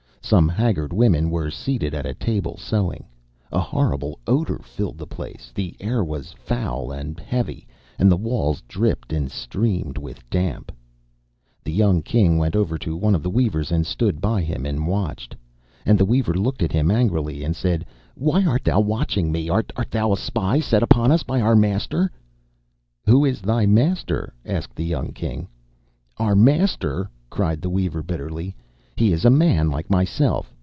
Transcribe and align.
Some 0.23 0.47
haggard 0.47 0.93
women 0.93 1.29
were 1.29 1.51
seated 1.51 1.93
at 1.93 2.05
a 2.05 2.13
table 2.13 2.55
sewing. 2.55 3.05
A 3.51 3.59
horrible 3.59 4.17
odour 4.25 4.59
filled 4.59 4.97
the 4.97 5.07
place. 5.07 5.51
The 5.53 5.75
air 5.81 6.05
was 6.05 6.31
foul 6.31 6.89
and 6.91 7.19
heavy, 7.19 7.67
and 7.99 8.09
the 8.09 8.15
walls 8.15 8.61
dripped 8.67 9.11
and 9.11 9.29
streamed 9.29 9.97
with 9.97 10.23
damp. 10.29 10.71
The 11.65 11.73
young 11.73 12.01
King 12.01 12.37
went 12.37 12.55
over 12.55 12.77
to 12.77 12.95
one 12.95 13.13
of 13.13 13.23
the 13.23 13.29
weavers, 13.31 13.71
and 13.73 13.85
stood 13.85 14.21
by 14.21 14.41
him 14.43 14.65
and 14.65 14.87
watched 14.87 15.33
him. 15.33 15.39
And 15.87 15.97
the 15.99 16.05
weaver 16.05 16.35
looked 16.35 16.63
at 16.63 16.71
him 16.71 16.91
angrily, 16.91 17.43
and 17.43 17.53
said, 17.53 17.85
'Why 18.15 18.45
art 18.45 18.63
thou 18.63 18.79
watching 18.79 19.33
me? 19.33 19.49
Art 19.49 19.73
thou 19.89 20.13
a 20.13 20.17
spy 20.17 20.61
set 20.61 20.83
on 20.95 21.11
us 21.11 21.23
by 21.23 21.41
our 21.41 21.57
master?' 21.57 22.09
'Who 23.07 23.25
is 23.25 23.41
thy 23.41 23.65
master?' 23.65 24.33
asked 24.45 24.75
the 24.75 24.85
young 24.85 25.11
King. 25.11 25.49
'Our 26.19 26.35
master!' 26.35 27.09
cried 27.29 27.61
the 27.61 27.71
weaver, 27.71 28.01
bitterly. 28.03 28.55
'He 28.97 29.13
is 29.13 29.25
a 29.25 29.29
man 29.31 29.71
like 29.71 29.89
myself. 29.89 30.53